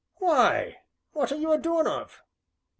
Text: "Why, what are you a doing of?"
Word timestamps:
"Why, 0.17 0.79
what 1.13 1.31
are 1.31 1.35
you 1.35 1.51
a 1.51 1.59
doing 1.59 1.85
of?" 1.85 2.23